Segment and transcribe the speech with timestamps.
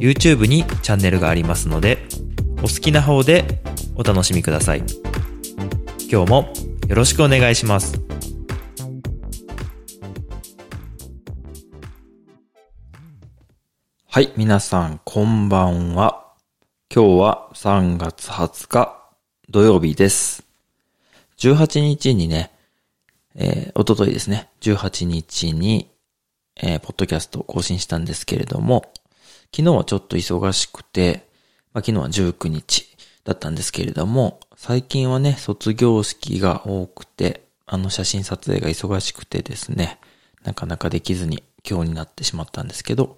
[0.00, 1.98] YouTube にチャンネルがありますので、
[2.58, 3.60] お好きな方で
[3.96, 4.82] お楽しみください。
[6.10, 6.52] 今日も
[6.88, 8.00] よろしくお願いします。
[14.06, 16.32] はい、皆さん、こんばんは。
[16.92, 19.12] 今日は3月20日
[19.50, 20.44] 土曜日です。
[21.36, 22.52] 18日にね、
[23.34, 25.90] えー、おとといですね、18日に、
[26.56, 28.90] えー、ポッドキャストを更新したんですけれども、
[29.54, 31.28] 昨日はちょっと忙しくて、
[31.72, 39.98] まあ、昨日は19日だったんですけれども、最近はね、卒業式が多くて、あの写真撮影が忙しくてですね、
[40.44, 43.16] なかなかできずに今日になってしまったんですけど、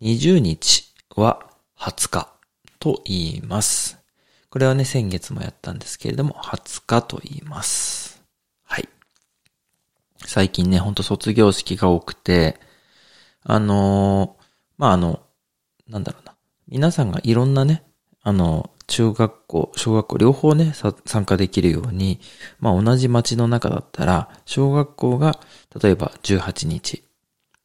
[0.00, 1.46] 20日は
[1.78, 2.28] 20日
[2.78, 3.98] と言います。
[4.50, 8.22] これはね、先月もやったんですけれども、20日と言います。
[8.64, 8.88] はい。
[10.24, 12.60] 最近ね、ほんと卒業式が多くて、
[13.42, 14.44] あのー、
[14.78, 15.20] まあ、あの、
[15.88, 16.34] なんだろうな。
[16.68, 17.82] 皆さんがいろんなね、
[18.22, 20.72] あの、中学校、小学校両方ね、
[21.04, 22.20] 参加できるように、
[22.60, 25.40] まあ同じ街の中だったら、小学校が
[25.80, 27.04] 例えば18日、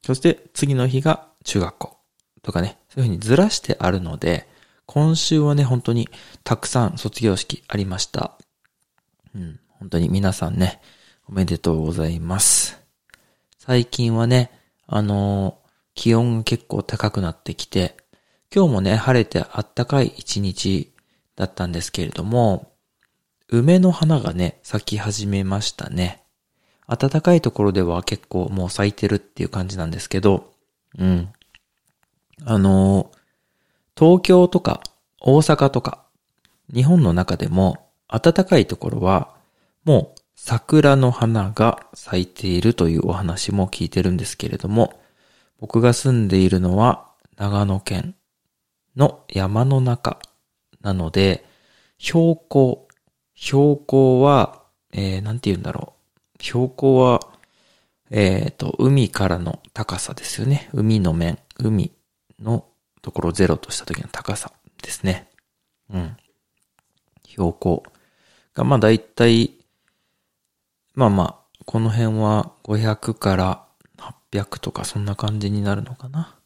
[0.06, 1.98] そして次の日が中学校
[2.42, 4.48] とかね、そういうふうにずらしてあるので、
[4.86, 6.10] 今週はね、本当に
[6.44, 8.38] たくさん卒業式ありました。
[9.36, 10.82] うん、本当に皆さんね、
[11.28, 12.82] おめでとうございます。
[13.60, 14.52] 最近はね、
[14.88, 17.98] あのー、気温が結構高くなってきて、
[18.54, 20.92] 今日もね、晴れてあったかい一日
[21.36, 22.72] だったんですけれども、
[23.48, 26.24] 梅の花がね、咲き始めましたね。
[26.88, 30.52] 暖かいところでは結構もう咲いてるっていう感じなんですけど、
[30.98, 31.30] うん。
[32.44, 33.12] あの
[33.96, 34.82] 東京とか
[35.22, 36.04] 大阪とか、
[36.74, 39.30] 日本の中でも暖かいところは、
[39.84, 45.00] もう桜の花が咲いているというお話も聞いてるんですけれども、
[45.60, 47.06] 僕が住んでいるのは
[47.38, 48.16] 長野県
[49.00, 50.20] の山の中
[50.82, 51.46] なので、
[51.98, 52.88] 標高、
[53.34, 54.62] 標高は、
[54.92, 55.94] えー、なんて言うんだろ
[56.38, 56.44] う。
[56.44, 57.22] 標高は、
[58.12, 60.70] えっ、ー、と、海からの高さですよね。
[60.74, 61.92] 海の面、海
[62.40, 62.66] の
[63.02, 64.52] ところをゼロとした時の高さ
[64.82, 65.30] ですね。
[65.90, 66.18] うん。
[67.26, 67.84] 標高
[68.54, 69.54] が、まあ大体、
[70.94, 73.66] まあまあ、この辺は500から
[74.32, 76.39] 800とかそんな感じになるのかな。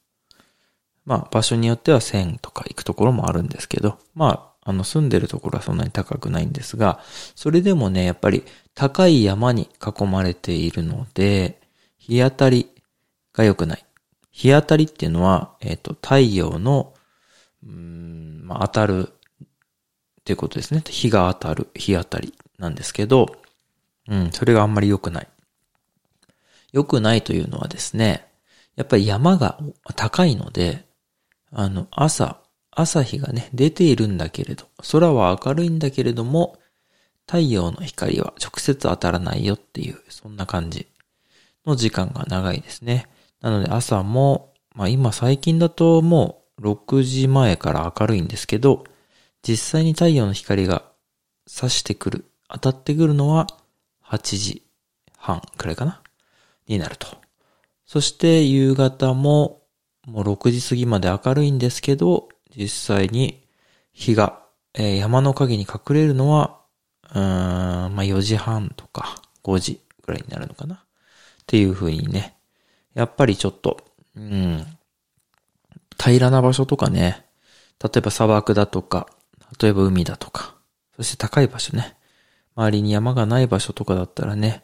[1.06, 7.00] まあ場所によっては1000とか行くところもあるんですけど、まあ、あの住んでるところはそんなに高くないんですが、
[7.36, 8.44] それでもね、やっぱり
[8.76, 11.60] 高い山に囲まれているので、
[11.98, 12.70] 日当たり
[13.34, 13.86] が良くない。
[14.32, 16.94] 日当たりっていうのは、えっ、ー、と、太陽の、
[17.66, 20.84] うん、まあ、当たるっていうことですね。
[20.88, 23.28] 日が当たる、日当たりなんですけど、
[24.08, 25.28] うん、それがあんまり良くない。
[26.72, 28.28] 良くないというのはですね、
[28.76, 29.60] やっぱり山が
[29.96, 30.86] 高いので、
[31.54, 32.42] あの、朝、
[32.72, 36.58] 朝日がね、出ているんだけれど、空は明るいんだけれども、
[37.28, 40.88] 太陽の光は直接当たらないよっていう、そんな感じ
[41.66, 43.08] の時間が長いですね。
[43.42, 48.84] なので朝も、まあ今最近だともう6時前から明るいんですけど、
[49.44, 50.84] 実際に太陽の光が
[51.48, 53.48] 差してくる、当たってくるのは
[54.06, 54.64] 8時
[55.18, 56.02] 半くらいかな
[56.68, 57.08] になると。
[57.86, 59.63] そして夕方も
[60.06, 63.48] もう6時過ぎまで明るいんですけど、実際に
[63.94, 64.44] 日が、
[64.74, 66.60] えー、山の影に隠れるのは、
[67.14, 70.76] うん、まあ4時半とか5時ぐらいになるのかな。
[70.76, 70.80] っ
[71.46, 72.36] ていう風にね。
[72.94, 73.78] やっぱりちょっと、
[74.16, 74.66] うん、
[76.02, 77.26] 平らな場所とかね。
[77.84, 79.08] 例えば砂漠だとか、
[79.60, 80.56] 例えば海だとか、
[80.96, 81.98] そして高い場所ね。
[82.56, 84.64] 周りに山がない場所とかだったらね、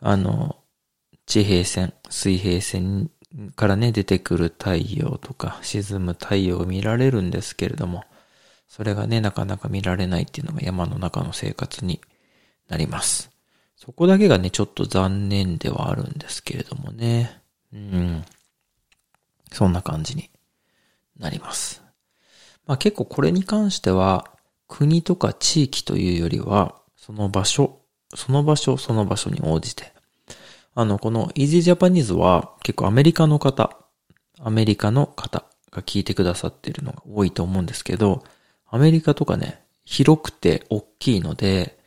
[0.00, 0.56] あの、
[1.26, 3.10] 地平線、水平線
[3.56, 8.04] からね、出てくる太陽とか、沈む太陽を見られるんですけれども、
[8.68, 12.00] それがね、なかなか見られないっていうのが山の中の生活に
[12.68, 13.30] なります。
[13.76, 17.40] そこだけがね、ちょっと残念ではあるんですけれどもね。
[17.72, 18.24] うん。
[19.52, 20.30] そんな感じに
[21.18, 21.82] なります。
[22.66, 24.30] まあ結構これに関しては、
[24.66, 27.80] 国とか地域というよりは、その場所、
[28.14, 29.92] その場所、その場所に応じて、
[30.78, 33.76] あの、この Easy Japanese は結構アメリカの方、
[34.38, 35.42] アメリカの方
[35.72, 38.22] が聞いてくださってるのが多いと思うんですけど、
[38.64, 41.80] アメリカとかね、広くて大きいので、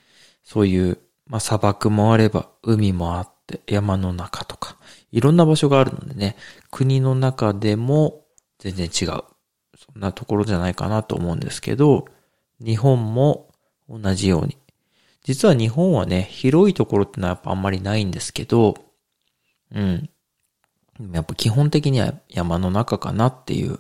[0.44, 4.76] そういう、まあ、砂漠もあれば、海もあって、山の中とか、
[5.14, 6.36] いろんな場所があるのでね、
[6.70, 8.26] 国の中でも
[8.60, 9.24] 全然違う。
[9.78, 12.10] そんなところじゃないかなと思うんですけど、
[12.60, 13.54] 日本も
[13.88, 14.58] 同じように。
[15.24, 18.76] 実は日本はね、広いところってのはやっぱあんまりないんですけど、
[19.72, 20.10] うん。
[21.14, 23.80] やっぱ基本的には山の中かなっていう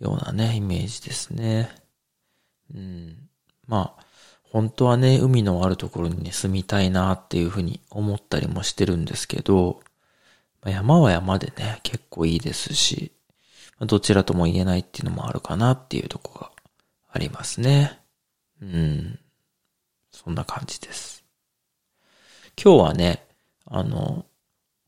[0.00, 1.70] ようなね、イメージですね。
[2.74, 3.28] うん。
[3.66, 4.04] まあ、
[4.42, 9.80] 本当はね、海のあるところにね、住みたいなっていうふうに思ったりもしてるんですけど、
[10.62, 13.12] まあ、山は山でね、結構いいですし、
[13.78, 16.50] まあ、どちらとも言えないっていうのもあるかなっていうとこが
[17.10, 17.98] ありますね。
[18.62, 19.18] うん。
[20.14, 21.24] そんな感じです。
[22.62, 23.26] 今日はね、
[23.66, 24.24] あの、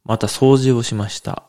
[0.04, 1.42] また掃除をしました。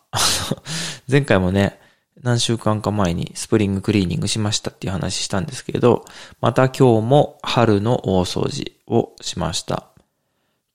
[1.07, 1.79] 前回もね、
[2.23, 6.05] 何週間か前にスプリングクリーニングしましたっていう話したんですけど、
[6.41, 9.89] また今日も春の大掃除をしました。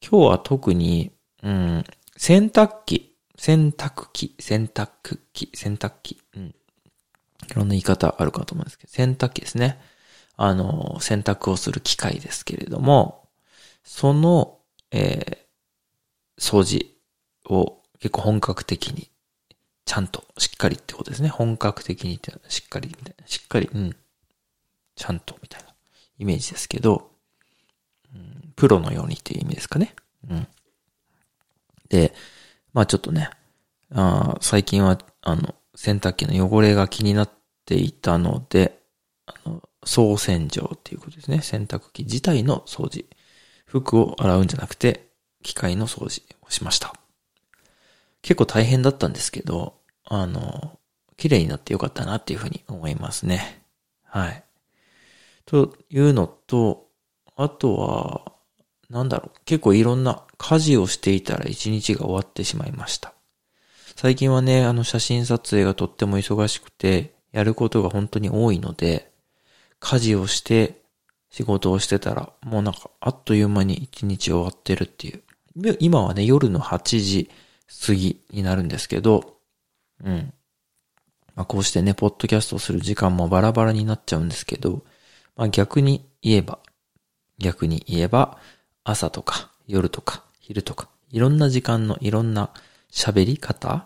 [0.01, 1.11] 今日は特に、
[1.43, 1.85] うん、
[2.17, 6.55] 洗濯機、洗濯機、洗濯機、洗濯機、うん。
[7.51, 9.81] いろんな言い方あるかと思うんですけど、洗濯機ですね。
[10.37, 13.29] あの、洗濯をする機械ですけれども、
[13.85, 14.59] その、
[14.91, 16.95] えー、掃除
[17.45, 19.09] を結構本格的に
[19.85, 21.29] ちゃんと、しっかりってことですね。
[21.29, 23.27] 本格的にって、しっかりみたいな。
[23.27, 23.97] しっかり、うん。
[24.95, 25.69] ちゃんとみたいな
[26.19, 27.11] イメージですけど、
[28.15, 29.95] うん、プロのようにっていう意味ですかね。
[30.31, 30.47] うん。
[31.89, 32.15] で、
[32.73, 33.31] まあちょっとね、
[33.93, 37.31] あ最近は、あの、洗濯機の汚れが気になっ
[37.67, 38.82] ていたので、
[39.27, 41.41] あの、総洗浄っていうことですね。
[41.43, 43.07] 洗濯機自体の掃除。
[43.67, 45.09] 服を洗うんじゃなくて、
[45.43, 46.95] 機械の掃除をしました。
[48.21, 49.75] 結構大変だったんですけど、
[50.05, 50.79] あの、
[51.17, 53.63] 綺麗になってよかったなっていうふうに思いますね。
[54.05, 54.45] はい。
[55.47, 56.89] というのと、
[57.37, 58.33] あとは、
[58.91, 63.15] なんだろう、結構いろんな家事をしていたら一日が終わってしまいました。
[63.97, 69.12] 最近はね、あの写真撮影がとっても忙しくて、やることが本当に多いので、
[69.83, 70.81] 家事をして
[71.29, 75.23] 仕事をしてたら、もうなんかあっという間に一日終わってるっていう。
[75.81, 77.31] 今はね、夜の8時
[77.87, 79.39] 過ぎになるんですけど、
[80.05, 80.33] うん。
[81.35, 84.85] まあ、こうしてね、ポッドキャストする時間もバラバラになっちゃうんですけど、
[85.37, 86.61] まあ、逆に言えば、
[87.39, 88.39] 逆に言えば、
[88.85, 92.51] 朝とか夜とか昼とか、いろんな時間のいろんな
[92.91, 93.85] 喋り方、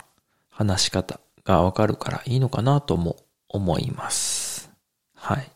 [0.50, 3.16] 話し方がわかるからいいのかなとも
[3.48, 4.70] 思います。
[5.14, 5.55] はい。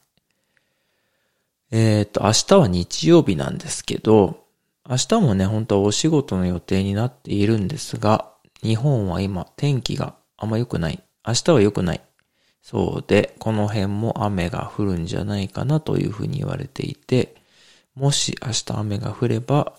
[1.71, 4.45] えっ、ー、と、明日は日曜日なんですけど、
[4.89, 8.33] 明日もね、本当はお仕事の予定になっているんですが、
[8.63, 11.03] 日本は今天気があんま良くない。
[11.27, 12.01] 明日は良くない。
[12.63, 17.37] そうで、この辺も雨が降るんじゃないかなというふうに言われていて、
[17.95, 19.75] もし明日雨が降れば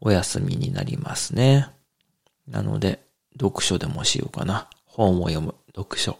[0.00, 1.68] お休みになりますね。
[2.48, 3.04] なので、
[3.38, 4.68] 読書でもしようかな。
[4.84, 6.18] 本を読む読書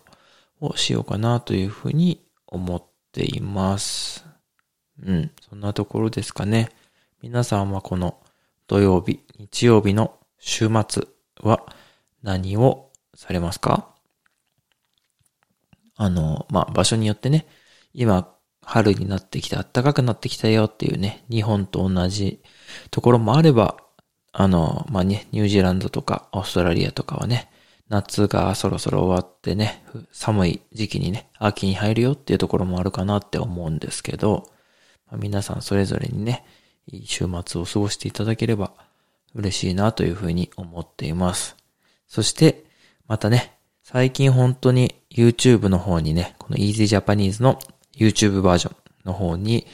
[0.60, 2.82] をしようかなというふうに思っ
[3.12, 4.35] ています。
[5.04, 6.70] うん、そんなところですかね。
[7.22, 8.18] 皆さんはこの
[8.66, 11.06] 土曜日、日曜日の週末
[11.40, 11.66] は
[12.22, 13.88] 何をされますか？
[15.96, 17.46] あの、まあ、場所によってね、
[17.94, 18.32] 今、
[18.62, 22.42] 春になってきて暖かくなってきたよっていうね、日本と同じ
[22.90, 23.76] ところもあれば、
[24.32, 27.48] あの、まあ、ね、ニュージーランドとかオーストラリアとかはね、
[27.88, 34.50] 夏がそろそろ終わってね、寒い時期にね、秋に入るよっていうところもあるかなって思うんですけど、
[35.12, 36.44] 皆さんそれぞれにね、
[36.86, 38.72] いい週末を過ごしていただければ
[39.34, 41.56] 嬉しいなというふうに思っています。
[42.08, 42.64] そして、
[43.06, 47.58] またね、最近本当に YouTube の方にね、この Easy Japanese の
[47.96, 49.66] YouTube バージョンの方に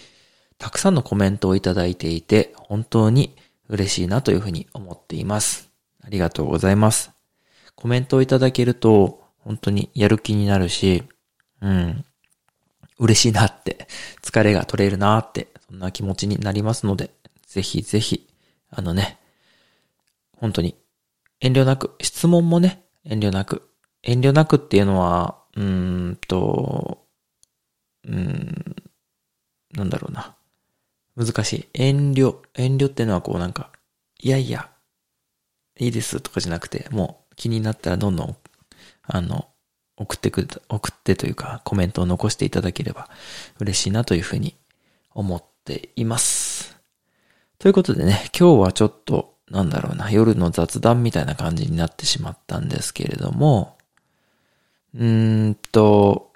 [0.59, 3.35] たくさんのコメントをいただいていて、本当に
[3.69, 5.71] 嬉しいなというふうに思っています。
[6.05, 7.11] ありがとうございます。
[7.75, 11.03] コメントをいただけると、本当にやる気になるし、
[11.61, 12.05] うん、
[13.03, 13.89] 嬉しいなって、
[14.23, 17.11] 疲れが取れるなって、そんな気持ちになりますので、
[17.47, 18.29] ぜひぜひ、
[18.71, 19.19] あのね、
[20.39, 20.77] 本当に、
[21.41, 23.69] 遠慮なく、質問もね、遠慮なく。
[24.05, 27.05] 遠慮なくっていうのは、うーんと、
[28.05, 28.77] うーん、
[29.73, 30.37] なんだろうな。
[31.17, 31.69] 難しい。
[31.75, 33.73] 遠慮、遠慮ってのはこうなんか、
[34.21, 34.71] いやいや、
[35.77, 38.37] いいですとかじゃなくて、もう気になったらどんどん、
[39.03, 39.52] あの、
[40.03, 43.09] 送ってく、送ってというか、コメントを残していただければ
[43.61, 44.57] 嬉しいなというふうに
[45.15, 46.77] 思っています。
[47.59, 53.77] ということでね、今日はちょっと、なんだろうな、夜の雑談みたいな感じになってしまったんですけれども、
[54.95, 56.33] うーんと、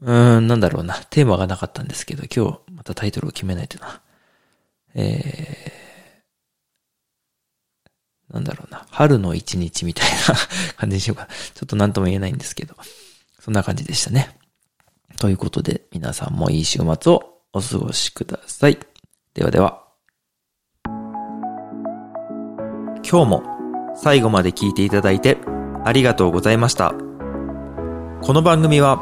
[0.00, 0.94] うーん、なんだろうな。
[1.10, 4.00] テーマがなかったんですけど、今日またタイトルを決めないとな。
[4.94, 5.85] えー、
[8.32, 8.86] なんだろうな。
[8.90, 10.34] 春の一日みたいな
[10.76, 11.28] 感じにしようかな。
[11.54, 12.74] ちょっとなんとも言えないんですけど。
[13.40, 14.36] そんな感じでしたね。
[15.18, 18.78] ということで、皆さんもいい週末をお過ごしください。
[19.34, 19.82] ではでは。
[23.08, 23.42] 今日も
[23.94, 25.38] 最後まで聞いていただいて
[25.84, 26.92] ありがとうございました。
[28.20, 29.00] この番組は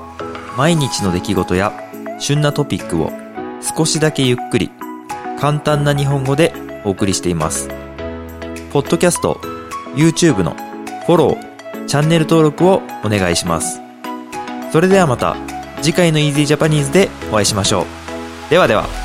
[0.58, 1.72] 毎日の出来事や
[2.20, 3.10] 旬なトピックを
[3.76, 4.70] 少しだけゆっくり
[5.40, 6.52] 簡単な日本語で
[6.84, 7.83] お送りしています。
[8.74, 9.40] ポッドキャスト、
[9.94, 10.56] YouTube の
[11.06, 13.80] フォロー、チャンネル登録をお願いします。
[14.72, 15.36] それではまた
[15.80, 18.50] 次回の Easy Japanese でお会いしましょう。
[18.50, 19.03] ではでは。